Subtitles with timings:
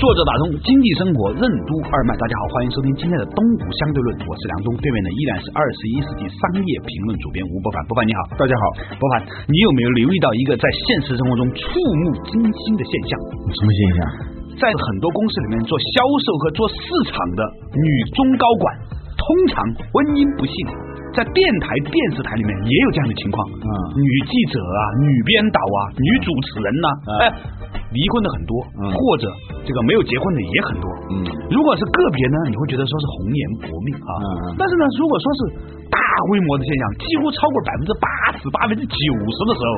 [0.00, 11.60] 作者打通经济生活任督二脉，大家好，欢迎收听今天的东吴相对论，我是梁东，对面的依然是二十一世纪商业评论主编吴伯凡，伯凡你好，大家好，伯凡，你有没有留意到一个在现实生活中触
[12.00, 13.12] 目惊心的现象？
[13.52, 14.00] 什么现象？
[14.56, 15.92] 在很多公司里面做销
[16.24, 16.80] 售和做市
[17.12, 17.40] 场的
[17.76, 18.64] 女中高管，
[19.20, 20.56] 通常婚姻不幸，
[21.14, 23.68] 在电台、电视台里面也有这样的情况，嗯。
[23.98, 26.88] 女记者啊，女编导啊，女主持人呐、
[27.20, 27.22] 哎、
[27.90, 28.90] 离婚的很多，嗯。
[28.94, 29.26] 或者
[29.66, 31.14] 这个没有结婚的也很多，嗯。
[31.50, 34.12] 如果是个别呢，你会觉得说是红颜薄命啊。
[34.22, 34.56] 嗯嗯。
[34.58, 35.40] 但是呢，如果说是
[35.90, 35.98] 大
[36.30, 38.06] 规模的现象，几乎超过百分之八
[38.38, 38.96] 十、百分之九
[39.28, 39.70] 十的时候，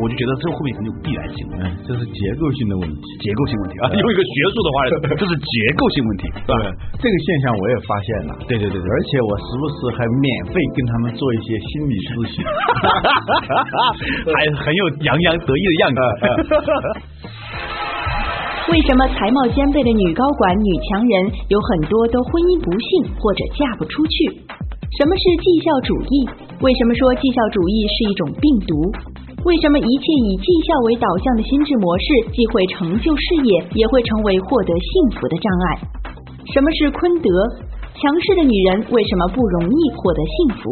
[0.00, 3.04] 我就觉得这后面很有必然性，嗯，这是结构性的问题。
[3.20, 3.92] 结构性问题啊。
[4.00, 6.54] 用一个学术的话来 说，这是结构性问题，是吧？
[6.96, 8.30] 这个现象我也发现了。
[8.48, 12.40] 对对对对而且我时不时还免费跟他们做一些心理咨询，
[14.32, 16.00] 还很有洋洋得意的样子。
[18.68, 24.44] 为什么才貌兼备的女高管、女强人有很多都婚姻不幸或者嫁不出去？
[24.96, 26.24] 什么是绩效主义？
[26.64, 28.88] 为什么说绩效主义是一种病毒？
[29.44, 35.66] 为什么一切以绩效为导向的心智模式，既会成就事业，也会成为获得幸福的障碍？
[36.52, 37.28] 什么是坤德？
[38.00, 40.70] 强势的女人为什么不容易获得幸福？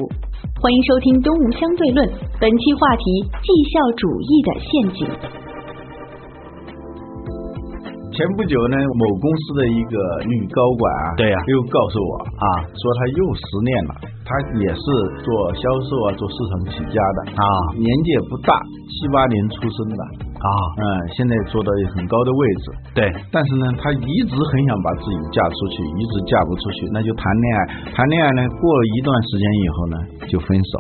[0.65, 2.09] 欢迎收听《东吴相对论》，
[2.41, 3.05] 本期话题：
[3.45, 5.46] 绩效主义的陷阱。
[8.17, 13.93] 前不久呢，某公司的一个女高管啊，对呀又告诉我啊说她又失恋了。
[14.27, 14.85] 她也是
[15.23, 17.45] 做销售啊，做市场起家的啊
[17.77, 18.57] 年纪也不大，
[18.89, 20.01] 七八年出生的
[20.41, 20.49] 啊，
[20.81, 20.83] 嗯，
[21.13, 22.65] 现在做到很高的位置。
[22.97, 27.61] 对，但是呢，她一直很想把自己嫁出去，一直嫁不出去，那就谈恋爱。
[27.93, 30.73] 谈恋爱呢，过了一段时间以后呢，就分手。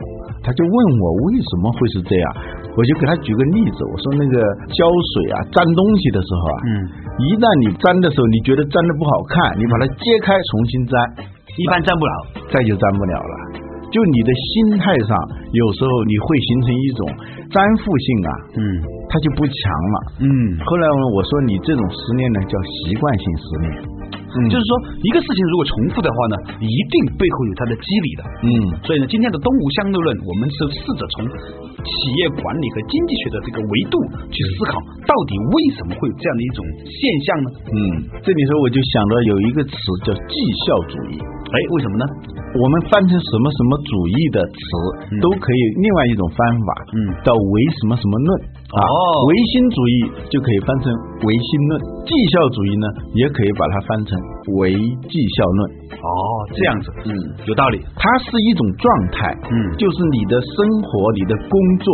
[0.42, 2.26] 她就问我为什么会是这样，
[2.74, 4.34] 我就给她举个例子，我说那个
[4.74, 6.70] 胶水啊，粘东西的时候啊，嗯，
[7.16, 10.93] 一旦你粘的时候，你觉得粘的不好看，你把它揭开重新粘，
[11.56, 12.12] 一般粘不了。
[12.53, 13.34] 再就粘不了了。
[13.88, 15.16] 就你的心态上，
[15.49, 17.00] 有时候你会形成一种
[17.49, 18.60] 粘附性啊，嗯
[19.09, 19.97] 它就不强了。
[20.21, 20.28] 嗯，
[20.60, 23.71] 后来呢，我说你这种失恋呢，叫习惯性失恋。
[24.36, 24.70] 嗯就是说
[25.00, 28.22] 一个事情如果重复的话呢，一定背后有它的机理的。
[28.44, 28.48] 嗯
[28.84, 31.24] 所以呢，今天的东吴相对论，我们是试着从
[31.86, 33.97] 企业管理和经济学的这个维度
[34.28, 34.76] 去思考，
[35.06, 37.48] 到底为什么会有这样的一种现象呢？
[37.70, 37.78] 嗯，
[38.20, 39.74] 这里头我就想到有一个词
[40.04, 40.34] 叫绩
[40.66, 41.18] 效主义。
[41.47, 42.04] 哎，为什么呢？
[42.56, 44.60] 我们翻成什么什么主义的词，
[45.12, 48.81] 嗯都可以另外一种方法，嗯叫唯什么什么论啊，哦
[49.27, 49.94] 唯心主义
[50.27, 50.91] 就可以翻成
[51.22, 51.72] 唯心论，
[52.03, 54.10] 绩效主义呢，也可以把它翻成
[54.59, 54.75] 唯
[55.06, 55.60] 绩效论。
[55.94, 56.10] 哦，
[56.50, 57.10] 这样子，嗯，
[57.47, 57.78] 有道理。
[57.94, 58.84] 它是一种状
[59.15, 61.88] 态，嗯就是你的生活、你的工作，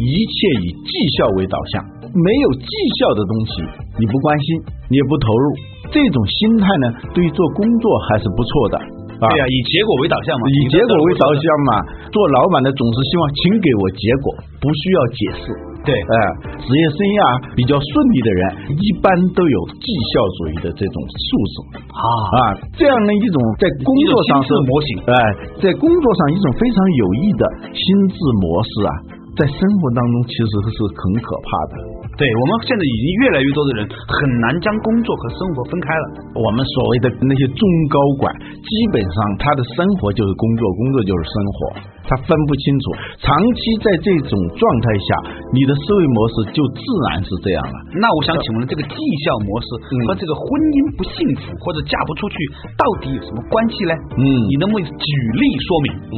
[0.00, 2.72] 一切以绩效为导向，没有绩
[3.04, 3.52] 效的东西
[4.00, 4.46] 你不关心，
[4.88, 5.46] 你也不投入，
[5.92, 8.80] 这种心态呢，对于做工作还是不错的。
[9.24, 9.32] 啊。
[9.32, 11.70] 对呀、以结果为导向嘛，以结果为导向嘛，
[12.12, 14.26] 做老板的总是希望请给我结果，
[14.60, 15.44] 不需要解释。
[15.84, 15.92] 对。
[15.92, 16.14] 哎、
[16.60, 17.20] 职业生涯
[17.52, 18.40] 比较顺利的人，
[18.80, 21.54] 一般都有绩效主义的这种素质
[21.92, 22.04] 啊。
[22.04, 22.38] 啊，
[22.76, 24.90] 这样的一种在工作上是模型。
[25.08, 25.16] 哎、
[25.60, 27.42] 在工作上一种非常有益的
[27.72, 28.92] 心智模式啊，
[29.36, 31.74] 在生活当中其实是很可怕的。
[32.14, 36.04] 对我们现在已经越来越多的人很难将工作和生活分开了。
[36.38, 38.30] 我们所谓的那些中高管，
[38.62, 41.58] 基本上他的生活就是工作，工作就是生活，
[42.04, 42.84] 他分不清楚。
[43.20, 45.08] 长期在这种状态下，
[45.52, 47.76] 你的思维模式就自然是这样了。
[48.00, 52.36] 那我想请问，这个绩效模式嗯和这个婚姻不幸福或者嫁不出去，
[52.76, 53.92] 到底有什么关系呢？
[54.16, 55.06] 嗯你能不能举
[55.40, 55.88] 例说明？
[56.14, 56.16] 嗯，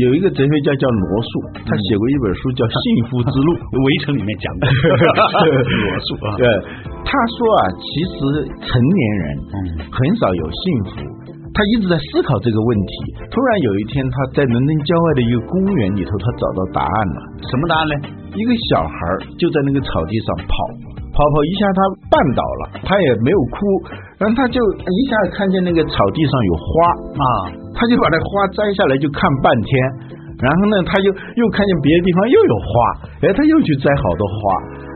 [0.00, 1.30] 有一个哲学家叫罗素，
[1.64, 3.48] 他写过一本书叫《幸福之路》。
[3.86, 6.44] 围城里面讲的 罗素啊，对，
[7.04, 8.16] 他说啊，其实
[8.66, 9.56] 成年人嗯
[9.92, 11.15] 很少有幸福。
[11.56, 12.92] 他一直在思考这个问题。
[13.32, 17.18] 突然有一天，他在伦敦郊外的一个公园里头，他找到答案了。
[17.48, 17.94] 什么答案呢？
[18.36, 20.52] 一个小孩儿就在那个草地上跑，
[21.16, 21.80] 跑跑一下他
[22.12, 23.56] 绊倒了，他也没有哭，
[24.20, 26.68] 然后他就一下看见那个草地上有花
[27.16, 27.24] 啊，
[27.72, 29.72] 他就把那花摘下来就看半天，
[30.36, 32.68] 然后呢，他又又看见别的地方又有花，
[33.24, 34.38] 哎，他又去摘好多花。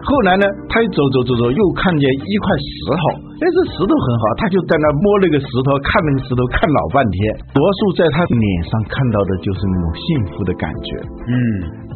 [0.01, 3.05] 后来呢，他又走走走走，又看见一块石头，
[3.41, 7.19] 哎，这石头很好，他就在那摸那个石头，看那个石头，看老半天。
[7.57, 10.89] 罗素在他脸上看到的就是那种幸福的感觉。
[11.29, 11.37] 嗯，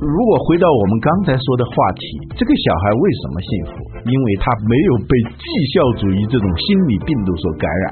[0.00, 2.05] 如果回到我们刚才说的话题，
[2.37, 3.73] 这个小孩为什么幸福？
[4.05, 7.85] 因为他没有被绩效主义这种心理病毒所感染。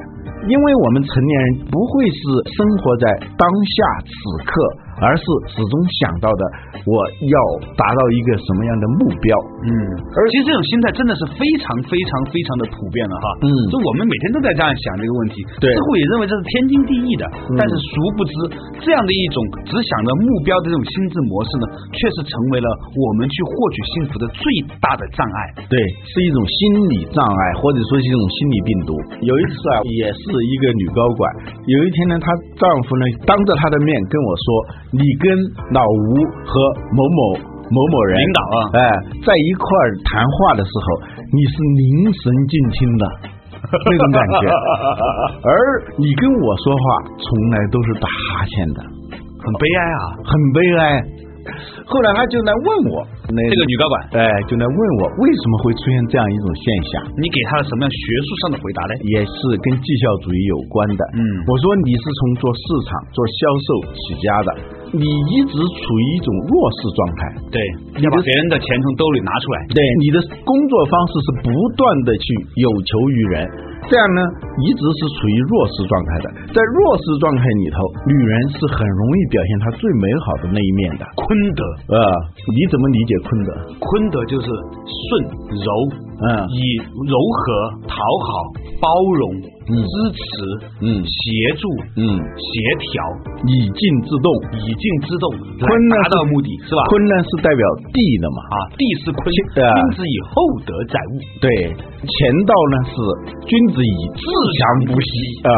[0.45, 2.19] 因为我们成年人不会是
[2.53, 3.07] 生活在
[3.39, 4.13] 当下此
[4.45, 4.53] 刻。
[5.03, 6.43] 而是始终想到的，
[6.87, 6.95] 我
[7.27, 7.37] 要
[7.75, 9.31] 达到一个什么样的目标？
[9.67, 9.71] 嗯，
[10.15, 13.27] 而其实这种心态真的是非常非常非常的普遍了哈。
[13.43, 17.27] 嗯，就我们每天都在这样想这个问题，对，似乎也认为这是天经地义的。
[17.59, 18.33] 但是殊不知，
[18.79, 24.43] 这样的一种只想着目标的这种心智模式呢，确实成为了我们去获取幸福的最
[24.79, 25.67] 大的障碍。
[25.67, 25.77] 对，
[26.07, 26.59] 是一种心
[26.95, 28.95] 理障碍，或者说是一种心理病毒。
[29.19, 31.23] 有一次啊，也是一个女高管，
[31.67, 34.47] 有一天呢，她丈夫呢当着她的面跟我说。
[34.93, 35.33] 你跟
[35.73, 36.09] 老吴
[36.45, 36.53] 和
[36.93, 37.21] 某某
[37.73, 38.81] 某某人领导啊，哎，
[39.25, 40.87] 在一块儿谈话的时候，
[41.33, 43.05] 你是凝神静听的
[43.73, 44.49] 那种感觉，
[45.49, 45.51] 而
[45.97, 46.83] 你跟我说话
[47.17, 48.83] 从来都是打哈欠的，
[49.17, 51.03] 很悲哀啊，很悲哀。
[51.87, 56.93] 后来他就来问我，那这个女高管，哎，就来问我为什么会出现这样一种现象？
[57.17, 58.93] 你给他了什么样学术上的回答呢？
[59.09, 61.01] 也是跟绩效主义有关的。
[61.17, 64.49] 嗯，我说你是从做市场、做销售起家的，
[64.93, 67.21] 你一直处于一种弱势状态。
[67.49, 67.59] 对，
[67.97, 69.59] 你要把别人的钱从兜里拿出来。
[69.73, 71.51] 对，你的工作方式是不
[71.81, 72.27] 断的去
[72.61, 73.49] 有求于人。
[73.91, 74.23] 这样呢，
[74.63, 76.27] 一直是处于弱势状态的。
[76.55, 81.05] 在弱势状态里头，女人是很容易表现她最美好的那一面的。
[81.19, 81.27] 坤
[81.59, 81.99] 德，呃，
[82.55, 83.53] 你怎么理解坤德？
[83.79, 85.73] 坤德就是顺柔，
[86.29, 86.77] 嗯，以
[87.09, 88.29] 柔和、讨好、
[88.81, 88.89] 包
[89.19, 89.53] 容。
[89.63, 89.79] 支
[90.11, 90.27] 持，
[90.83, 92.53] 嗯，协助，嗯，协
[92.83, 92.93] 调，
[93.47, 94.29] 以静制动，
[94.59, 96.83] 以静制动，坤呢达到目的是吧？
[96.91, 97.63] 坤呢是代表
[97.95, 98.43] 地的嘛？
[98.43, 100.35] 啊，地是坤，君子以厚
[100.67, 101.15] 德载物。
[101.39, 102.95] 对，乾道呢是
[103.47, 104.61] 君子以自强
[104.91, 105.11] 不息
[105.47, 105.51] 啊。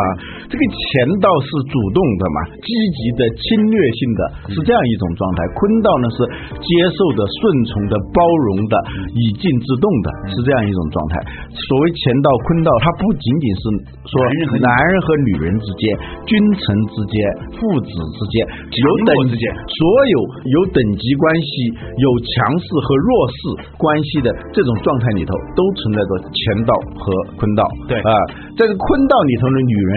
[0.53, 0.85] 这个乾
[1.25, 2.69] 道是主动的嘛，积
[3.01, 4.21] 极的、侵略性的，
[4.53, 5.49] 是这样一种状态。
[5.57, 6.19] 坤道呢是
[6.61, 7.41] 接受的、顺
[7.73, 8.21] 从的、包
[8.53, 8.75] 容的、
[9.17, 11.13] 以静制动的，是这样一种状态。
[11.51, 13.63] 所谓乾道、坤道，它不仅仅是。
[14.05, 14.21] 说
[14.61, 15.97] 男人和女人之间、
[16.29, 16.61] 君臣
[16.93, 17.17] 之间、
[17.57, 18.35] 父子之间、
[18.69, 19.81] 有等之间，所
[20.13, 21.51] 有有等级关系、
[21.97, 23.39] 有强势和弱势
[23.81, 27.05] 关系的这种状态里头，都存在着乾道和
[27.41, 27.65] 坤道。
[27.89, 28.13] 对啊，
[28.61, 29.93] 在这坤道里头的，女人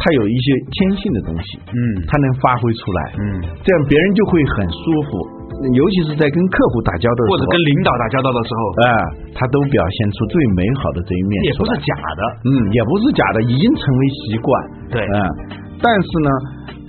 [0.00, 1.78] 她有一些天性的东西，嗯，
[2.08, 3.22] 她能发挥出来，嗯，
[3.60, 5.39] 这样别人就会很舒服。
[5.76, 8.84] 尤其是在跟客户打交道的时候，或者跟领导打交道的时候，哎，
[9.36, 14.50] 他都表现出最美好的这一面，也不是假的，嗯，也不是假的，已经成为习惯，
[14.90, 15.16] 对，嗯，
[15.80, 16.30] 但是呢。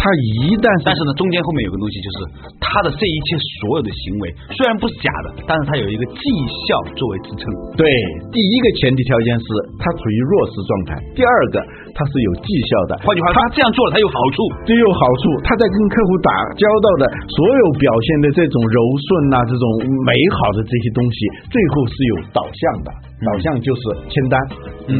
[0.02, 2.18] 他一旦，但是呢，中间后面有个东西，就是
[2.58, 6.26] 他的这一切所有的行为虽然不是假的，但是他有一个绩
[6.66, 7.46] 效作为支撑。
[7.78, 7.86] 对，
[8.34, 9.46] 第一个前提条件是
[9.78, 11.62] 他处于弱势状态，第二个
[11.94, 12.98] 他是有绩效的。
[13.06, 15.24] 换句话说，他这样做了，他有好处，这有好处。
[15.46, 19.66] 他在跟客户打交道的所有表现的这种柔顺呐，这种
[20.02, 21.18] 美好的这些东西，
[21.54, 22.90] 最后是有导向的，
[23.26, 24.36] 导向就是签单。
[24.90, 24.98] 嗯，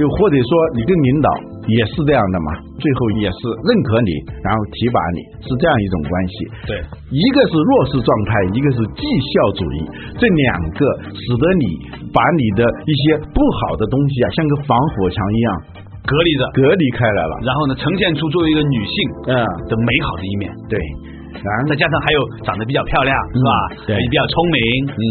[0.00, 1.28] 又或者说你跟领导
[1.68, 2.48] 也是这样的嘛，
[2.80, 4.10] 最后也是认可你。
[4.40, 6.34] 然后提拔你是这样一种关系，
[6.64, 6.72] 对，
[7.12, 9.78] 一个是弱势状态，一个是绩效主义，
[10.16, 10.80] 这两个
[11.12, 11.64] 使得你
[12.08, 15.48] 把你的一些不好的东西啊，像个防火墙一样
[16.08, 17.34] 隔离着，隔离开来了。
[17.44, 18.96] 然后呢，呈现出作为一个女性
[19.28, 19.44] 嗯。
[19.68, 20.80] 的美好的一面，对，
[21.68, 23.50] 再加上还有长得比较漂亮，是吧？
[23.86, 24.58] 对，比较聪明，
[24.92, 25.04] 嗯，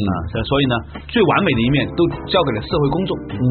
[0.46, 0.76] 所以呢，
[1.08, 3.44] 最完美的一面都交给了社会公众，嗯，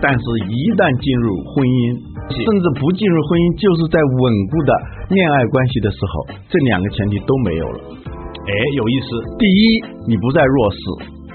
[0.00, 2.10] 但是一旦进入婚姻。
[2.30, 4.22] 甚至不进入婚姻，就是在稳
[4.54, 4.70] 固的
[5.10, 7.78] 恋爱关系的时候，这两个前提都没有了。
[8.38, 9.18] 哎，有意思。
[9.34, 9.60] 第一，
[10.06, 10.78] 你不再弱势。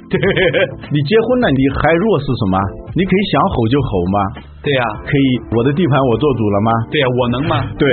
[0.96, 2.56] 你结婚了，你还弱势什么？
[2.96, 4.18] 你可以想吼就吼吗？
[4.66, 5.28] 对呀，可以。
[5.54, 6.70] 我的地盘我做主了吗？
[6.90, 7.54] 对呀，我能吗？
[7.78, 7.86] 对。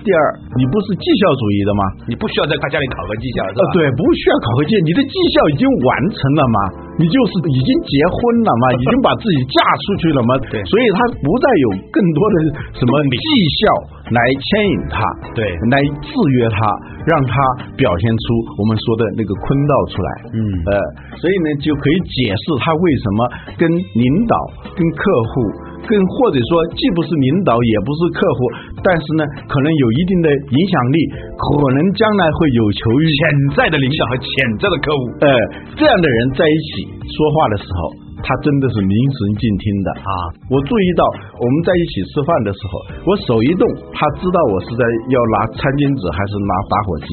[0.00, 0.20] 第二，
[0.56, 1.82] 你不是绩效主义的吗？
[2.08, 3.68] 你不需要在他家里考核绩效，是吧？
[3.76, 6.58] 对，不需要考核绩，你的绩效已经完成了吗？
[6.96, 8.16] 你就是已经结婚
[8.48, 10.30] 了嘛， 已经把自己嫁出去了嘛。
[10.48, 10.56] 对。
[10.72, 12.34] 所以他不再有更多的
[12.80, 13.28] 什么绩
[13.60, 13.62] 效
[14.08, 14.96] 来牵引他，
[15.36, 16.08] 对，来制
[16.40, 16.56] 约他，
[17.04, 17.32] 让他
[17.76, 18.24] 表现出
[18.56, 20.08] 我们说的那个坤道出来。
[20.32, 20.40] 嗯。
[20.64, 20.72] 呃，
[21.20, 23.18] 所以呢，就可以解释他为什么
[23.60, 24.34] 跟领导、
[24.72, 25.41] 跟客户。
[25.82, 28.38] 更或者说，既不是领导，也不是客户，
[28.80, 30.98] 但是呢，可能有一定的影响力，
[31.34, 31.44] 可
[31.74, 33.18] 能将来会有求于潜
[33.58, 34.28] 在的领导和潜
[34.62, 35.02] 在的客户。
[35.22, 35.28] 呃，
[35.74, 37.78] 这样的人在一起说话的时候，
[38.22, 40.10] 他真的是凝神静听的啊。
[40.54, 41.02] 我注意到
[41.42, 42.72] 我们在一起吃饭的时候，
[43.06, 47.08] 我手一动，他知道我是在要拿餐巾纸还是拿打火机。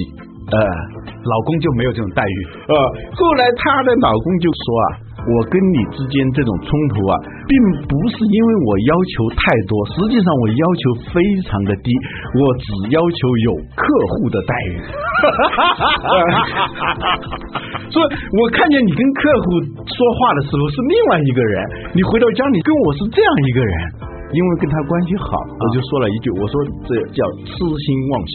[0.49, 2.37] 呃，老公就没有这种待遇。
[2.73, 2.73] 呃，
[3.13, 4.85] 后来她的老公就说啊，
[5.19, 7.11] 我跟你之间这种冲突啊，
[7.47, 7.51] 并
[7.87, 11.91] 不是因为我要求太多，实际上我要求非常的低，
[12.37, 13.83] 我只要求有客
[14.15, 14.79] 户的待遇。
[17.91, 23.75] 所以我看见你跟客户说话的时候是另外一个人，你回到家里跟我是这样一个人，
[24.31, 26.53] 因为跟他关系好，我就说了一句，我说
[26.85, 28.33] 这叫痴心妄想。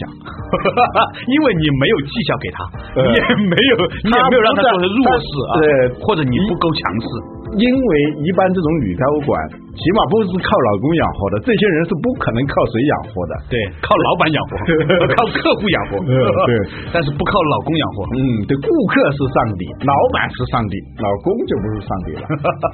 [1.27, 2.57] 因为你没有绩效给他，
[2.99, 3.73] 也没有，
[4.03, 5.63] 你也没有让他做成弱势啊，对
[6.03, 7.07] 或者你不够强势。
[7.55, 7.91] 因为
[8.27, 9.31] 一般这种女高管，
[9.75, 13.33] 起码不是靠老公养活的，这些人是不可能靠谁养活的。
[13.47, 14.59] 对，靠老板养活，
[15.15, 16.11] 靠客户养活，嗯
[16.47, 16.51] 对，
[16.91, 18.03] 但是不靠老公养活。
[18.15, 22.23] 嗯，对，顾客是上帝，老板是上帝，老公就不是上帝了。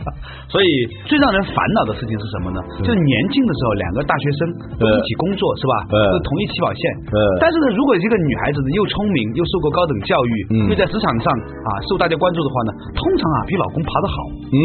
[0.49, 0.67] 所以
[1.05, 2.59] 最让人烦恼的事情是什么呢？
[2.81, 4.39] 就是年轻的时候，两个大学生
[4.81, 5.73] 都一起工作，是吧？
[5.93, 6.81] 呃都同一起跑线。
[7.13, 11.25] 呃但是呢，如果一个女孩子呢又聪明，又受过高等教育，嗯又在职场上
[11.65, 14.15] 啊受大家关注的话呢，通常啊比老公爬得好。
[14.51, 14.57] 嗯，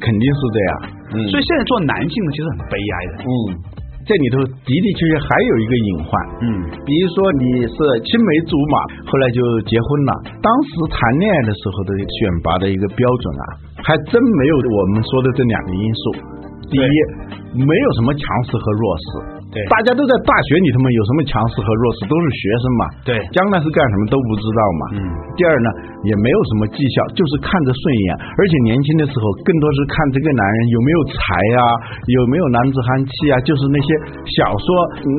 [0.00, 0.72] 肯定是这样。
[1.14, 3.12] 嗯所以现在做男性的，其实很悲哀的。
[3.22, 3.32] 嗯，
[4.02, 6.10] 这里头的的确确还有一个隐患。
[6.42, 6.46] 嗯
[6.82, 9.38] 比如说你是青梅竹马，后来就
[9.70, 10.12] 结婚了。
[10.42, 13.44] 当时谈恋爱的时候的选拔的一个标准啊，
[13.84, 16.02] 还真没有我们说的这两个因素。
[16.72, 16.96] 第一，
[17.62, 19.08] 没有什么强势和弱势。
[19.54, 22.82] 对大家都在大学里头嘛，有什么强势和弱势，都是学生嘛。
[23.06, 24.82] 对将来是干什么都不知道嘛。
[24.98, 25.00] 嗯。
[25.38, 25.68] 第二呢，
[26.02, 31.16] 也没有什么绩效，就是看着顺眼，而且年轻的时候更多是看这个男人有没有才
[31.58, 31.60] 啊，
[32.10, 33.88] 有没有男子汉气啊，就是那些
[34.34, 34.66] 小说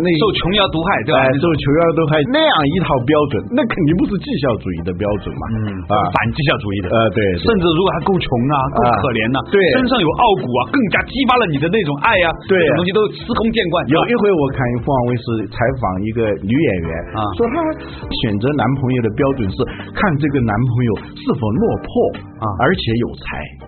[0.04, 1.24] 那受琼瑶毒害，对吧？
[1.24, 5.44] 哎，受琼瑶毒害那样一套标准，那肯定不是绩效主义的标准嘛。
[5.56, 5.56] 嗯
[5.88, 6.92] 啊，反绩效主义的。
[6.92, 13.76] 呃，对，甚至如果他够穷啊，够啊可怜呐、对身上有傲骨啊，更加激发了你的那种爱啊、对这种东西都司空见惯。
[13.92, 17.56] 有一回我看凤凰卫视采访一个女演员啊说她
[18.24, 19.58] 选择男朋友的标准是
[19.94, 21.90] 看这个男朋友是否落魄
[22.40, 23.24] 啊而且有才。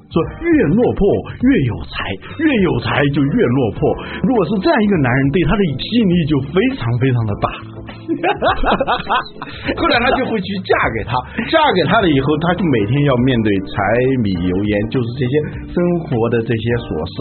[0.08, 1.04] 说越落魄
[1.44, 2.00] 越有才，
[2.40, 3.82] 越有才就越落魄。
[4.24, 7.48] 如果是这样一个男人，对她的吸引力就非常非常的大。
[9.78, 11.12] 后来她就会去嫁给他，
[11.52, 13.74] 嫁给他了以后，她就每天要面对柴
[14.24, 15.34] 米油盐，就是这些
[15.68, 15.76] 生
[16.08, 17.16] 活的这些琐事。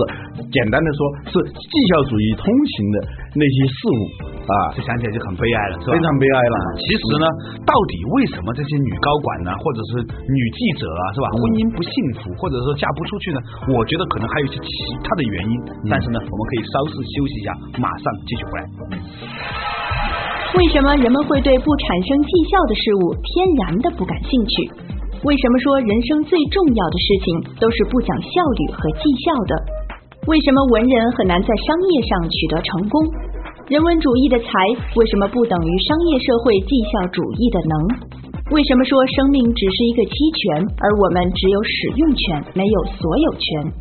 [0.54, 1.00] 简单的说，
[1.34, 2.96] 是绩效主义通行的
[3.34, 4.00] 那些事物
[4.46, 5.92] 啊，这想起来就很悲哀了，是吧？
[5.92, 6.56] 非常悲哀了。
[6.78, 7.26] 其实呢，
[7.66, 11.26] 到底为什么这些女高管呢，或者是女记者啊，是吧？
[11.34, 13.38] 婚姻不幸福，或者说嫁不出去呢？
[13.74, 14.70] 我觉得可能还有一些其
[15.02, 15.54] 他的原因。
[15.90, 17.48] 但是呢，我们可以稍事休息一下，
[17.82, 18.66] 马上继续回来。
[20.54, 24.70] 为什么人们会对不产生绩效的事物天然的不感兴趣？
[25.26, 27.26] 为什么说人生最重要的事情
[27.58, 29.52] 都是不讲效率和绩效的？
[30.30, 32.94] 为什么文人很难在商业上取得成功？
[33.66, 34.48] 人文主义的才
[34.94, 37.74] 为什么不等于商业社会绩效主义的能？
[38.54, 43.72] 为什么说生命只是一个期权，而我们只有使用权，没有所有权？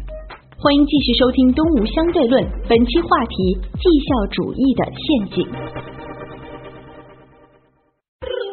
[0.57, 5.84] 欢迎继续收听《东吴相对论》，本期话题：绩效主义的陷阱。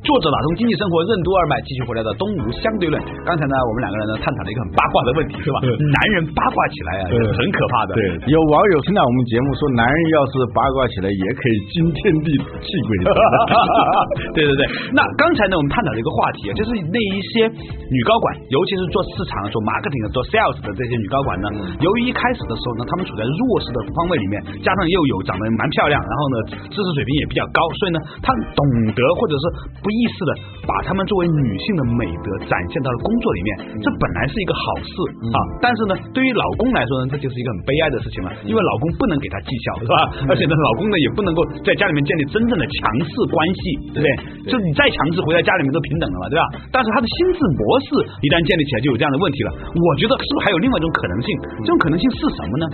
[0.00, 2.96] 作者打通经济生活任督二脉，继续回来的东吴相对论。
[3.20, 5.60] 刚才呢，我们两个人呢探讨了一个很八卦的问题，是吧？
[5.60, 7.92] 对男人八卦起来啊，对很可怕的。
[7.92, 8.00] 对，
[8.32, 12.32] 有网友听到我们节目说，男人要是八卦起来，也可以惊天地
[12.64, 13.12] 泣鬼神。
[14.32, 14.64] 对对对，
[14.96, 17.44] 那刚才呢，我们探讨了一个话题啊，就是那一些
[17.92, 21.52] 女高管，尤其是做市场、做 marketing、做 sales 的这些女高管呢，
[21.84, 26.36] 由于一开始的时候呢，她们处在弱势的方位里面，加上又有长得蛮漂亮，然后呢，
[26.72, 28.64] 知识水平也比较高，所以呢，她懂
[28.96, 29.44] 得或者是
[29.84, 30.30] 不意识的
[30.64, 33.48] 把她们作为女性的美德展现到了工作里面，
[33.82, 34.92] 这本来是一个好事
[35.34, 39.96] 啊，但是呢，对于老公来说呢，这就是一个很悲哀的事情了，因为老公不能给她绩效，是吧？
[40.30, 43.62] 而且呢，老公呢也不能够在家里面建立真正的强势关系，
[43.94, 44.08] 对不对？
[44.52, 46.44] 就你再强势，回到家里面都平等了嘛，对吧？
[46.70, 47.88] 但是他的心智模式
[48.22, 49.50] 一旦建立起来，就有这样的问题了。
[49.74, 51.28] 我觉得是不是还有另外一种可能性？
[51.64, 52.64] 这种可能性是什么呢？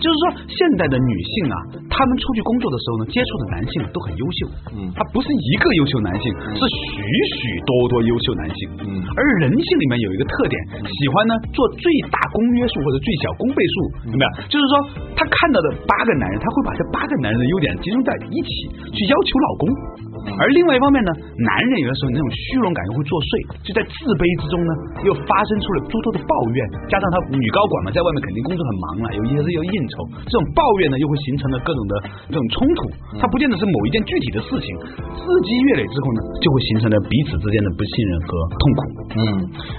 [0.00, 1.56] 就是说，现代的女性啊，
[1.90, 4.40] 她们出去工作的时候呢，接触的男性都很优秀，
[4.76, 4.90] 嗯。
[4.96, 7.02] 他不是一个优秀男性，是许
[7.36, 9.02] 许多多优秀男性，嗯。
[9.16, 13.74] 而人性里面有一个特点，喜欢呢做最大公约数或者最小公倍数，
[14.12, 14.28] 有没有？
[14.48, 14.72] 就是说，
[15.16, 18.50] 她看到的八个男人，她会把这八个男人的优点集中在一起，
[18.92, 19.64] 去要求老公。
[20.34, 24.70] 而另外一方面呢，男人有的时候那种虚荣感又会作祟，就在自卑之中呢，
[25.06, 26.58] 又发生出了诸多的抱怨，
[26.90, 31.92] 加上他女高管嘛，在外面肯定工作很忙了，有一些是要应酬，这种抱怨呢，又会形成了各种的
[32.30, 32.80] 这种冲突。
[33.22, 34.68] 它不见得是某一件具体的事情，
[35.14, 38.80] 日积月累之后呢，就会形成了彼此之间的不信任和痛苦。
[39.16, 39.22] 嗯，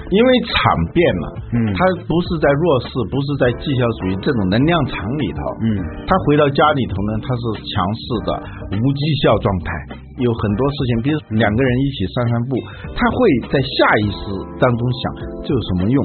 [0.10, 0.58] 因为场
[0.96, 5.68] 变嘛，嗯他不是在弱势，不是在绩效主义这种能量场里头，嗯，
[6.08, 8.30] 他回到家里头呢，他是强势的
[8.80, 9.70] 无绩效状态，
[10.18, 12.58] 有很多事情，比如两个人一起散散步，
[12.94, 13.18] 他会
[13.54, 14.22] 在下意识
[14.58, 15.02] 当中想
[15.46, 16.00] 这有什么用？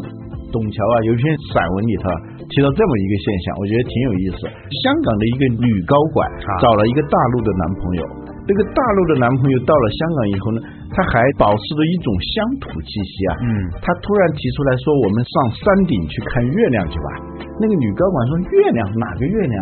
[0.52, 2.16] 董桥啊，有一篇散文里头啊
[2.52, 4.44] 提到这么一个现象，我觉得挺有意思。
[4.84, 6.28] 香港的一个女高管
[6.60, 8.04] 找了一个大陆的男朋友，
[8.44, 10.60] 这个大陆的男朋友到了香港以后呢，
[10.92, 13.32] 他还保持着一种乡土气息啊。
[13.48, 13.48] 嗯
[13.80, 17.08] 他突然提出来说：“我们上山顶去看月亮去吧。”
[17.56, 19.56] 那个女高管说：“月亮哪个月亮？”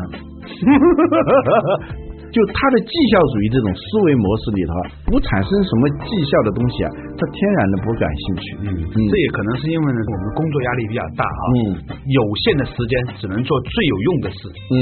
[2.30, 8.44] 就他的绩效主义这种思维模式里头啊，不产生什么绩效的东西啊，他天然的不感兴趣。
[8.66, 8.66] 嗯，
[9.10, 11.58] 这也可能是因为呢，我们工作压力比较大啊，嗯。
[12.10, 14.38] 有限的时间只能做最有用的事，
[14.70, 14.76] 嗯。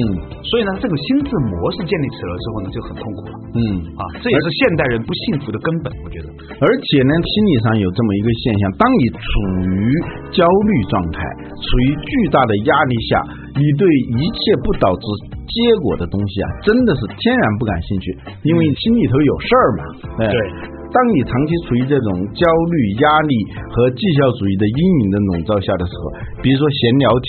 [0.44, 3.34] 所以呢，这个心智模式建立起来之后呢，就很痛苦了。
[3.56, 3.60] 嗯，
[3.96, 6.28] 啊，这也是现代人不幸福的根本，我觉得。
[6.60, 9.24] 而且呢，心理上有这么一个现象：当你处
[9.64, 9.72] 于
[10.36, 13.12] 焦虑状态，处于巨大的压力下，
[13.58, 13.82] 你对
[14.16, 15.04] 一切不导致
[15.50, 18.14] 结果的东西啊，真的是天然不感兴趣，
[18.46, 19.82] 因为你心里头有事儿嘛。
[20.22, 20.38] 哎对
[20.88, 23.36] 当你长期处于这种焦虑、压力
[23.76, 26.04] 和绩效主义的阴影的笼罩下的时候，
[26.40, 27.28] 比如说闲聊天、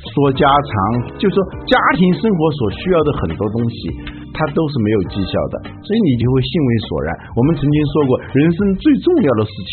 [0.00, 0.72] 说家常，
[1.20, 1.36] 就说
[1.68, 3.92] 家庭生活所需要的很多东西，
[4.32, 5.54] 它都是没有绩效的，
[5.84, 7.08] 所以你就会兴味索然。
[7.36, 9.72] 我们曾经说过，人生最重要的事情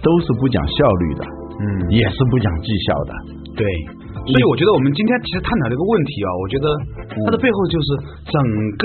[0.00, 1.22] 都是不讲效率的，
[1.60, 3.12] 嗯也是不讲绩效的。
[3.60, 3.68] 对，
[4.24, 6.66] 所以我觉得我们今天其实探讨这个问题啊，我觉得
[7.24, 7.88] 它的背后就是
[8.32, 8.36] 整
[8.80, 8.84] 个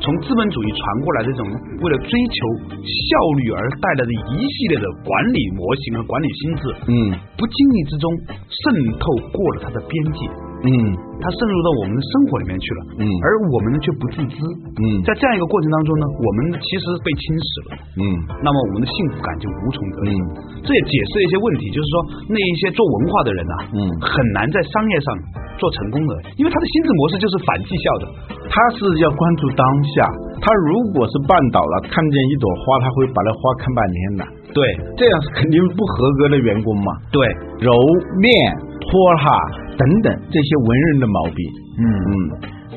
[0.00, 1.48] 从资本主义传过来的这种
[1.80, 2.36] 为了追求
[2.84, 3.08] 效
[3.40, 6.92] 率而带来的一系列的管理模型和管理心智，嗯
[7.38, 10.28] 不经意之中渗透过了它的边界。
[10.64, 10.72] 嗯
[11.20, 14.36] 它渗入到我们的生活里面去了，嗯而我们呢却不自知，
[14.80, 18.02] 嗯在这样一个过程当中呢，我们其实被侵蚀了，嗯
[18.44, 20.10] 那么我们的幸福感就无从得知。
[20.12, 20.20] 嗯
[20.64, 21.94] 这也解释了一些问题，就是说
[22.32, 25.06] 那一些做文化的人啊，嗯很难在商业上
[25.60, 28.04] 做成功的，因为他的心智模式就是反绩效的。
[28.44, 29.64] 他是要关注当
[29.96, 30.04] 下，
[30.40, 34.22] 他如果是绊倒了，看见一朵花，他会把那花看半天的。
[34.54, 34.62] 对
[34.94, 36.92] 这样是肯定不合格的员工嘛。
[37.10, 37.18] 对，
[37.58, 37.72] 揉
[38.20, 38.30] 面、
[38.86, 39.24] 拖哈
[39.76, 41.38] 等等这些文人的毛病。
[41.74, 42.12] 嗯嗯，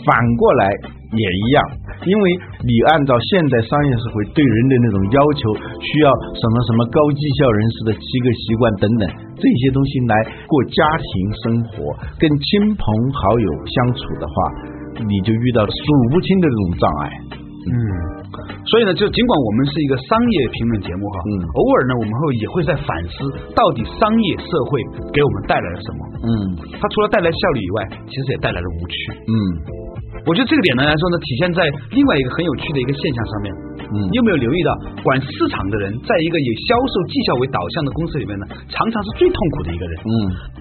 [0.01, 0.65] 反过来
[1.13, 1.61] 也一样，
[2.01, 2.23] 因为
[2.65, 9.05] 你按照现代商业社会对人的那种要求，需要什么什么高绩效人士的七个习惯等等
[9.37, 10.15] 这些东西来
[10.49, 11.07] 过家庭
[11.45, 14.35] 生活，跟亲朋好友相处的话，
[15.05, 15.75] 你就遇到数
[16.09, 17.11] 不清的这种障碍。
[17.69, 17.69] 嗯，
[18.67, 23.15] 所以呢，就尽管我们是一个商业评论节目哈，嗯偶尔呢，我们会也会在反思，
[23.55, 24.79] 到底商业社会
[25.15, 25.99] 给我们带来了什么？
[26.27, 26.29] 嗯
[26.75, 27.77] 它除了带来效率以外，
[28.07, 28.95] 其实也带来了无趣。
[29.27, 29.33] 嗯
[30.27, 31.63] 我觉得这个点呢来说呢，体现在
[31.95, 33.47] 另外一个很有趣的一个现象上面。
[33.93, 34.69] 嗯你有没有留意到，
[35.03, 39.93] 管市场的人，在一个以销售绩效为导向的公司里面呢，常常是最痛苦的一个人。
[40.03, 40.13] 嗯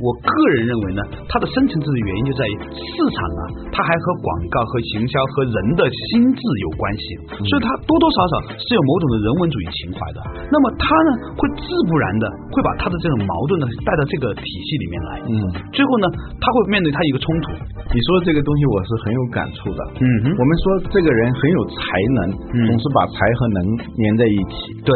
[0.03, 7.05] 我个人认为呢，它的深层次的原因就在于市场啊，它还和广告和行销和人的心智有关系，
[7.47, 10.19] 所以它多多少少是有某种的人文主义情怀的。
[10.51, 15.11] 那么他呢，会自不然的会把他的这种矛盾呢带到这个体系里面来。
[15.27, 15.35] 嗯，
[15.73, 16.07] 最后呢，
[16.39, 17.47] 他会面对他一个冲突。
[17.91, 19.81] 你说这个东西我是很有感触的。
[20.01, 21.81] 嗯哼我们说这个人很有才
[22.15, 22.19] 能，
[22.55, 23.59] 嗯总是把才和能
[23.97, 24.77] 连在一起。
[24.85, 24.93] 对，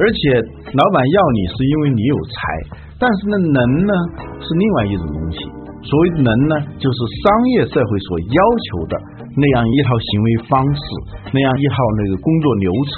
[0.00, 0.40] 而且
[0.72, 2.40] 老板要你是因为你有才，
[2.96, 3.92] 但是呢，能呢
[4.40, 5.44] 是另外一种东西。
[5.78, 8.94] 所谓能呢，就是商业社会所要求的
[9.36, 10.82] 那样一套行为方式，
[11.30, 12.96] 那样一套那个工作流程。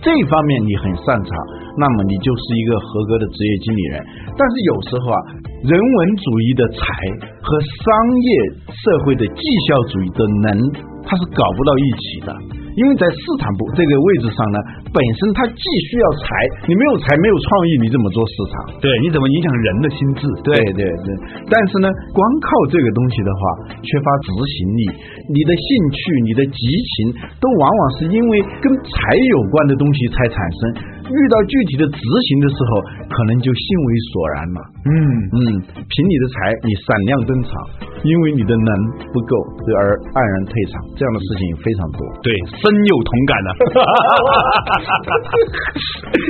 [0.00, 1.30] 这方面你很擅长，
[1.76, 4.00] 那么你就是一个合格的职业经理人。
[4.32, 5.18] 但是有时候啊，
[5.62, 6.80] 人文主义的才
[7.44, 8.30] 和商业
[8.66, 10.50] 社会的绩效主义的能，
[11.04, 12.61] 它是搞不到一起的。
[12.76, 14.58] 因为在市场部这个位置上呢，
[14.88, 16.26] 本身它既需要才，
[16.68, 18.54] 你没有才没有创意，你怎么做市场？
[18.80, 20.24] 对，你怎么影响人的心智？
[20.44, 21.08] 对对对，
[21.52, 23.40] 但是呢，光靠这个东西的话，
[23.84, 24.82] 缺乏执行力，
[25.32, 26.94] 你的兴趣、你的激情，
[27.40, 28.96] 都往往是因为跟财
[29.36, 30.60] 有关的东西才产生。
[31.12, 32.70] 遇到具体的执行的时候，
[33.10, 34.60] 可能就兴味索然了。
[34.86, 34.94] 嗯，
[35.34, 35.38] 嗯，
[35.76, 37.50] 凭你的才，你闪亮登场，
[38.00, 38.70] 因为你的能
[39.12, 39.32] 不够
[39.76, 42.00] 而黯然退场，这样的事情非常多。
[42.22, 43.48] 对，深有同感的。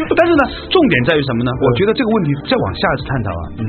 [0.17, 0.43] 但是呢，
[0.73, 1.51] 重点在于什么呢？
[1.61, 3.63] 我觉得这个问题再往下去探讨啊，嗯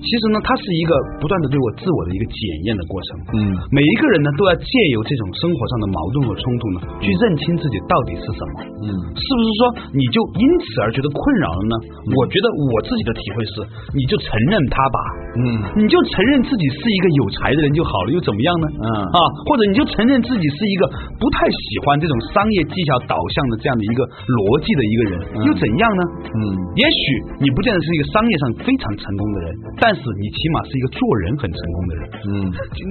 [0.00, 3.08] 其实呢，它是一个不断的对我自我的一个检验的过程。
[3.36, 3.38] 嗯
[3.70, 8.54] 每一个人呢，都要借由这种生活上的矛盾和冲突呢，去认清自己到底是什么。
[8.80, 9.60] 嗯是不是说
[9.92, 11.74] 你就因此而觉得困扰了呢？
[12.16, 13.54] 我觉得我自己的体会是，
[13.92, 14.98] 你就承认它吧，
[15.36, 15.44] 嗯
[15.78, 18.66] 你就承认自己是一个有才的人就好了，又怎么样呢？
[18.80, 20.88] 嗯啊，或者你就承认自己是一个
[21.20, 25.12] 不太喜欢这种商业技巧导向的这样的一个逻辑的一个人，
[25.44, 26.02] 又怎样呢？
[26.32, 26.40] 嗯
[26.80, 26.98] 也许
[27.44, 32.02] 你不见得是一个商业上非常成功的人，但是你起码是一个做人很成功的人。
[32.28, 32.30] 嗯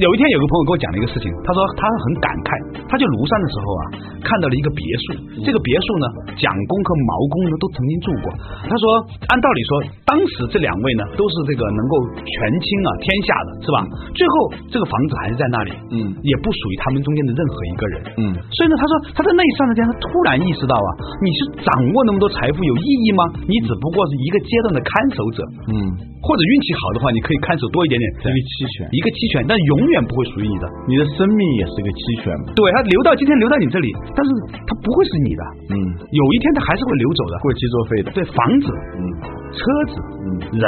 [0.02, 2.50] 有一天有个朋友跟我讲了一个事情，他说他很感慨，
[2.88, 3.84] 他去庐山的时候啊，
[4.24, 5.06] 看到了一个别墅，
[5.44, 6.06] 这个别墅呢，
[6.40, 8.26] 蒋公和毛公呢都曾经住过。
[8.70, 8.84] 他说，
[9.32, 9.72] 按道理说，
[10.08, 13.78] 当时这两位呢都是这个能够权倾啊天下的，是吧？
[14.16, 14.34] 最后
[14.72, 17.96] 这个房子还是在那里，嗯也不属于他们中间的任何一个人。
[18.18, 18.24] 嗯
[18.56, 20.90] 所以呢，他说他在那一刹那间，他突然意识到啊，
[21.22, 23.22] 你是掌握那么多财富有意义吗？
[23.48, 25.74] 你只不过是一个阶段的看守者，嗯，
[26.22, 30.66] 或者运气好的话，你可以看守多一点点，一个期权，一个期权，但永远不会属于你的。
[30.88, 32.34] 你的生命也是一个期权。
[32.46, 32.54] 嘛。
[32.56, 34.30] 对，它留到今天留到你这里，但是
[34.66, 35.76] 它不会是你的，嗯，
[36.10, 37.38] 有一天它还是会流走的。
[37.40, 38.12] 过期作废的。
[38.12, 39.02] 对，房子、嗯。
[39.50, 40.28] 车子、嗯。
[40.54, 40.64] 人、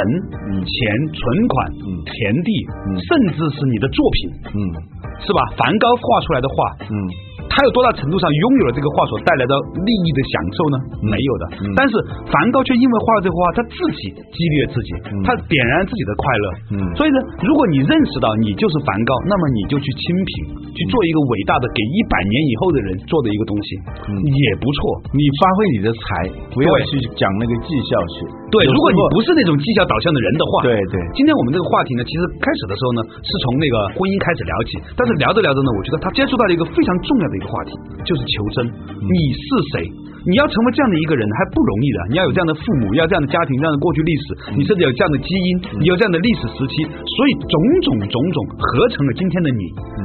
[0.50, 0.58] 嗯。
[0.62, 0.74] 钱、
[1.14, 1.54] 存款、
[1.86, 1.88] 嗯。
[2.02, 2.50] 田地，
[2.86, 2.98] 嗯。
[2.98, 4.18] 甚至是你的作品，
[4.54, 4.60] 嗯。
[5.22, 5.40] 是吧？
[5.56, 6.54] 梵高画出来的画，
[6.90, 6.94] 嗯
[7.52, 9.52] 他有多大程度上拥有了这个画所带来的
[9.84, 10.76] 利益的享受呢？
[11.04, 11.44] 没有的。
[11.60, 11.92] 嗯但是
[12.32, 16.44] 梵高却因为画了这幅画，他自己激励了自己，嗯他点燃自己的快乐。
[16.72, 20.32] 嗯所以呢，如果你认识到你就是梵高，那么你就去清贫，
[20.72, 23.68] 去做一个伟大的给一百年以后的人做的一个东西，
[24.08, 25.04] 嗯也不错。
[25.12, 26.00] 你发挥你的才，
[26.56, 28.24] 不要去讲那个绩效去。
[28.52, 37.70] 对，如果你不是那种绩效导向的人的话，对对今天我们这个话题呢，其实开始的时候呢，是从那个婚姻开始聊起，但是聊着聊着呢，我觉得他接触到了一个非常重要的一个话题，
[38.04, 38.66] 就是求真。
[39.00, 39.90] 你是谁？
[40.22, 49.62] 你要成为这样的一个人还不容易的，你要有这样的父母，要这样的家庭，这样的过去历史，你甚至有这样的基因，你有这样的历史时期，所以种种种种合成了今天的你。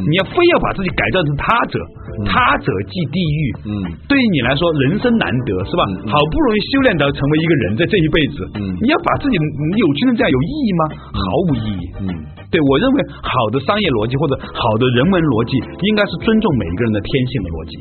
[0.09, 1.77] 你要非要把自己改造成他者，
[2.25, 3.41] 他者即地狱。
[3.69, 3.69] 嗯
[4.09, 5.85] 对于你来说，人生难得是吧？
[6.09, 10.81] 好不容易修炼到成为一个人，在这一辈子，嗯你要把自己扭曲成这样有意义吗？
[11.13, 11.83] 毫无意义。
[12.01, 12.09] 嗯
[12.47, 17.73] 对我认为，好的商业逻辑或者好的人文逻辑，应该是尊重每一个人的天性的逻辑。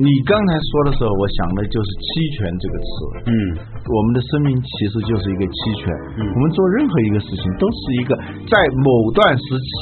[0.00, 2.88] 你刚才说的时候，我想的就是期权这个词。
[3.28, 3.32] 嗯
[3.84, 5.92] 我们的生命其实就是一个期权。
[6.16, 8.16] 嗯我们做任何一个事情，都是一个
[8.48, 9.72] 在某段时期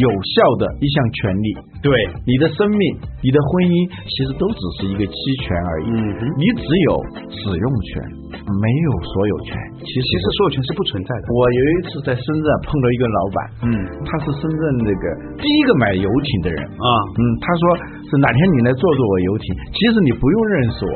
[0.00, 1.48] 有效的一项权利。
[1.80, 1.88] 对，
[2.28, 2.80] 你的生命、
[3.24, 5.88] 你的婚姻，其实都只是一个期权而已。
[5.88, 5.98] 嗯
[6.36, 6.90] 你只有
[7.32, 8.04] 使用权，
[8.36, 9.56] 没有所有权。
[9.80, 11.24] 其实其实所有权是不存在的。
[11.32, 13.68] 我有一次在深圳碰到一个老板，嗯
[14.04, 15.04] 他是深圳那个
[15.40, 16.60] 第一个买游艇的人。
[16.60, 17.62] 啊，嗯，他说
[18.04, 20.94] 是哪天你来坐坐我游艇，其实你不用认识我，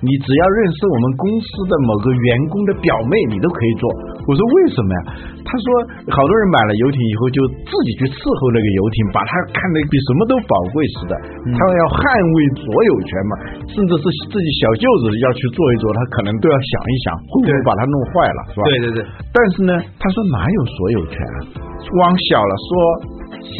[0.00, 3.84] 你只要认识我们公司的某个员工的表妹，你都可以做。
[4.24, 5.00] 我说为什么呀？
[5.44, 5.64] 他说
[6.08, 11.12] 好多人买了游艇以后就自己去伺候那个游艇，把它看得比什么都宝贵似的，
[11.52, 13.32] 他要捍卫所有权嘛，
[13.76, 18.64] 甚至是自己小舅子要去做一做，他可能都要想一想会不会把它弄坏了，是吧？
[18.72, 19.04] 对对对，
[19.36, 21.38] 但是呢，他说哪有所有权啊？
[22.00, 22.70] 往小了说
[23.42, 23.52] 是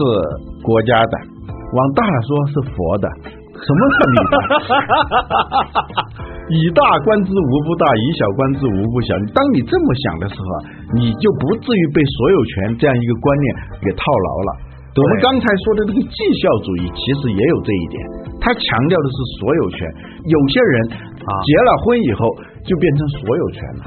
[0.64, 1.14] 国家的，
[1.52, 3.08] 往大了说是佛的。
[3.60, 4.34] 什么是你的？
[6.50, 9.14] 以大观之无不大，以小观之无不小。
[9.30, 10.58] 当你这么想的时候啊，
[10.98, 13.46] 你就不至于被所有权这样一个观念
[13.82, 14.50] 给套牢了。
[14.90, 17.96] 我们刚才说的这个绩效主义，其实也有这一点，
[18.42, 19.86] 它强调的是所有权。
[20.26, 20.74] 有些人
[21.22, 22.26] 啊结了婚以后
[22.66, 23.86] 就变成所有权了。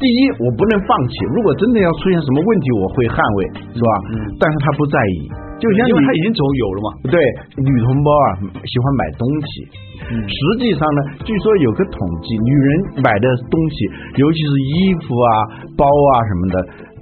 [0.00, 1.14] 第一，我不能放弃。
[1.36, 3.38] 如果真的要出现什么问题，我会捍卫，
[3.76, 3.92] 是吧？
[4.08, 5.18] 嗯但是他不在意，
[5.58, 6.88] 就因为他已经走有了嘛。
[7.10, 7.18] 对
[7.60, 8.28] 女同胞啊，
[8.64, 9.50] 喜欢买东西。
[9.98, 12.68] 嗯实际上呢，据说有个统计，女人
[13.02, 13.76] 买的东西，
[14.22, 15.28] 尤其是衣服啊、
[15.76, 16.56] 包啊什么的，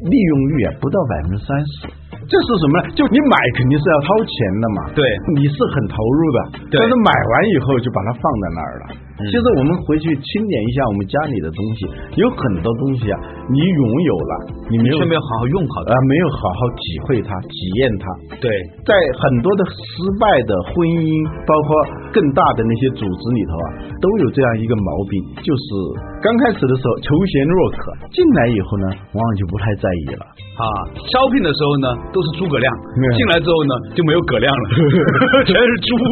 [0.09, 1.93] 利用率啊不到百分之三十。
[2.27, 2.91] 这是什么呢？
[2.97, 5.05] 就你买肯定是要掏钱的嘛，对
[5.37, 6.39] 你是很投入的，
[6.73, 8.85] 对但是买完以后就把它放在那儿了。
[9.17, 11.89] 嗯其实我们回去清点一下我们家里的东西，
[12.21, 13.17] 有很多东西啊，
[13.49, 14.33] 你拥有了，
[14.69, 18.05] 你没有却没有好好用好啊它。，没有好好体会它、体验它。
[18.37, 18.45] 对，
[18.85, 21.69] 在很多的失败的婚姻，包括
[22.13, 25.65] 更大的那些组织里头啊，都有这样一个毛病，就是
[26.21, 30.29] 刚开始的时候求贤若渴，进来以后呢，往往就不太在意了。
[30.61, 32.69] 啊，招聘的时候呢都是诸葛亮，
[33.01, 34.65] 嗯进来之后呢就没有葛亮了，
[35.49, 35.97] 全是猪。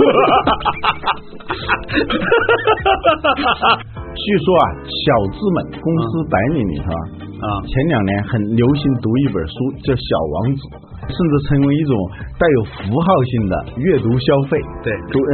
[4.14, 5.04] 据说啊，小
[5.35, 7.02] 资们公司白领里头啊，
[7.40, 10.62] 啊前两年很流行读一本书叫《小王子》，
[11.11, 11.92] 甚至成为一种
[12.40, 14.57] 带有符号性的阅读消费。
[14.81, 14.88] 对，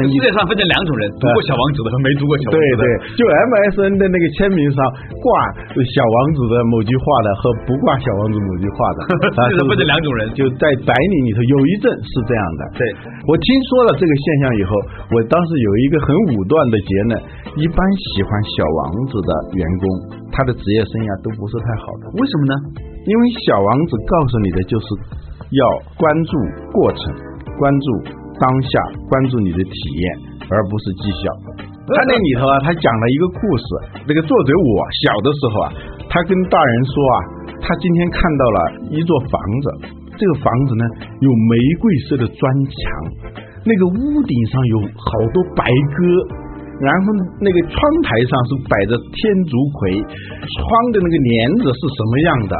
[0.08, 2.82] 世界上分成两种人，读过小王子的和没读过小王子的。
[2.82, 4.78] 对，就 MSN 的那个签名上
[5.22, 5.26] 挂
[5.86, 8.98] 小王子的某句话的和不挂小王子某句话的，
[9.36, 12.62] 啊这是分成两种人就在白领里头有一阵是这样的。
[12.74, 12.82] 对
[13.28, 14.72] 我听说了这个现象以后，
[15.14, 17.12] 我当时有一个很武断的结论：
[17.60, 17.78] 一般
[18.16, 19.84] 喜欢小王子的员工，
[20.34, 21.99] 他的职业生涯都不是太好的。
[22.14, 22.54] 为什么呢？
[23.06, 24.86] 因为小王子告诉你的就是
[25.56, 25.62] 要
[25.96, 26.32] 关注
[26.72, 27.00] 过程，
[27.56, 27.86] 关注
[28.36, 28.70] 当下，
[29.08, 30.04] 关注你的体验，
[30.48, 31.24] 而不是绩效。
[31.90, 33.64] 他那里头啊，他讲了一个故事。
[34.06, 35.66] 那个作者我小的时候啊，
[36.08, 37.16] 他跟大人说啊，
[37.60, 38.58] 他今天看到了
[38.90, 39.66] 一座房子，
[40.16, 40.84] 这个房子呢
[41.20, 42.76] 有玫瑰色的砖墙，
[43.64, 46.39] 那个屋顶上有好多白鸽。
[46.80, 47.06] 然后
[47.44, 47.76] 那个窗
[48.08, 52.54] 台上是摆着天竺葵，窗的那个帘子是什么样的，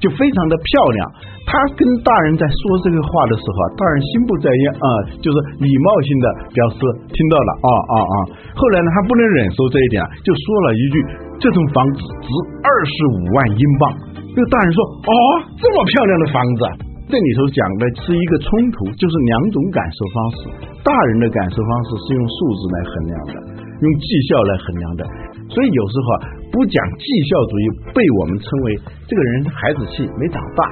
[0.00, 0.98] 就非常的漂亮。
[1.46, 4.88] 他跟大人在说这个话的时候啊，大人心不在焉啊、
[5.22, 6.78] 就是礼貌性的表示
[7.12, 8.14] 听到了啊啊啊。
[8.56, 10.94] 后来呢，他不能忍受这一点，就说了一句
[11.38, 12.28] ：“这栋房子值
[12.64, 13.84] 二十五万英镑。”
[14.34, 15.12] 那个大人说：“哦，
[15.60, 16.60] 这么漂亮的房子。”
[17.06, 20.38] 这里头讲的是一个冲突，就是两种感受方式。
[20.82, 23.34] 大人的感受方式是用数字来衡量的，
[23.80, 25.02] 用绩效来衡量的。
[25.48, 26.18] 所以有时候啊，
[26.50, 30.64] 不讲绩效主义，被我们称为这个人孩子气没长大。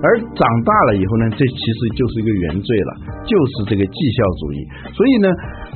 [0.00, 2.90] 而长大了以后呢，这其实就是一个原罪了，
[3.26, 4.58] 就是这个绩效主义。
[4.94, 5.26] 所以呢，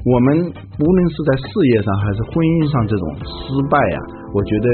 [0.06, 0.46] 我们
[0.78, 3.98] 无论是在事业上还是婚姻上这种失败啊，
[4.30, 4.66] 我觉得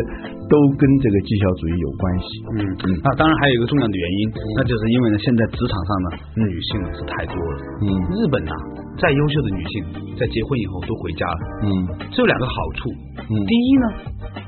[0.49, 2.27] 都跟这个绩效主义有关系。
[2.57, 2.59] 嗯
[2.89, 4.21] 嗯，那当然还有一个重要的原因，
[4.57, 6.09] 那就是因为呢，现在职场上呢，
[6.41, 7.57] 女性是太多了。
[7.85, 8.53] 嗯日本啊、
[8.99, 9.73] 再优秀的女性
[10.19, 11.69] 在结婚以后都回家了，嗯
[12.11, 12.89] 这有两个好处。
[13.29, 13.87] 嗯第一呢，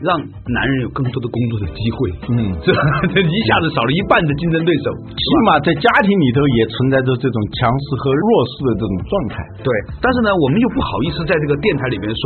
[0.00, 0.16] 让
[0.48, 1.98] 男人有更多的工作的机会，
[2.32, 2.72] 嗯， 这
[3.12, 4.88] 这一下子少了一半的竞争对手。
[5.04, 9.36] 起码在家庭里头也存在着这种强势和弱势的这种状态。
[9.60, 9.68] 对，
[10.00, 12.22] 但是呢，我们又不好意思在这个电台里面说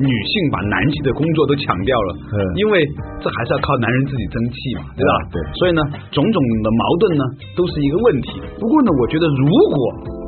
[0.00, 2.82] 女性把男性的工作都抢掉了，嗯因为
[3.22, 5.12] 这还是要靠男人自己争气嘛，对吧？
[5.30, 5.80] 对所以呢，
[6.10, 7.22] 种种的矛盾呢
[7.54, 8.42] 都是一个问题。
[8.58, 9.78] 不过呢，我觉得如果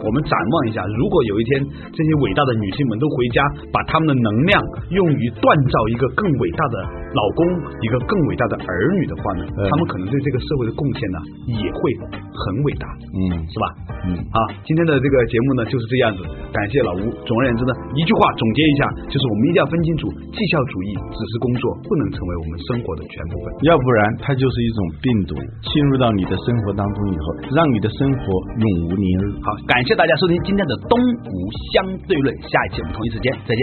[0.04, 3.40] 我们展望一下，如果有一天这些伟大的女性们都回家，
[3.72, 4.54] 把她们的能量
[4.92, 6.76] 用于锻造一个更伟大的
[7.16, 7.40] 老公，
[7.80, 11.18] 一个更伟大的儿女的话呢，嗯她们可能对这个社会的贡献呢
[11.56, 12.84] 也会很伟大，
[13.16, 13.64] 嗯是吧？
[14.04, 14.36] 嗯好，
[14.68, 16.20] 今天的这个节目呢就是这样子，
[16.52, 17.02] 感谢老吴。
[17.24, 23.44] 总而言之呢，一句话总结一下，就是我们一定要分清楚，绩效主义只是工作，不能成为我们生活的全部分。
[23.64, 25.32] 要不然它就是一种病毒，
[25.64, 27.24] 侵入到你的生活当中以后，
[27.56, 28.20] 让你的生活
[28.60, 29.32] 永无宁日。
[29.40, 30.98] 好，感大家收听今天的东
[31.30, 31.36] 吴
[31.70, 33.62] 相对论，下一期我们同一时间再见。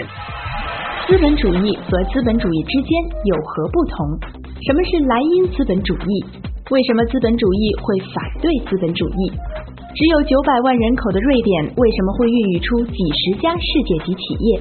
[1.04, 2.88] 资本主义和资本主义之间
[3.28, 3.96] 有何不同？
[4.64, 6.24] 什么是莱茵资本主义？
[6.72, 7.84] 为什么资本主义会
[8.16, 9.28] 反对资本主义？
[9.92, 14.56] 只有九百万人口的瑞典为什么会孕育出几十家世界级企业？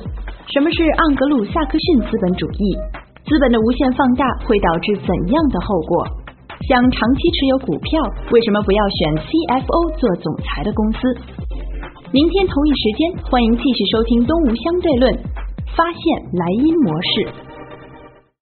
[0.52, 2.76] 什么是盎格鲁撒克逊资本主义？
[3.24, 6.04] 资本的无限放大会导致怎样的后果？
[6.68, 7.96] 想长期持有股票，
[8.36, 11.00] 为什么不要选 CFO 做总裁的公司？
[12.14, 15.14] 明天同一时间，欢迎继续收听《东吴相对论》，
[15.78, 16.04] 发现
[16.36, 17.51] 莱茵模式。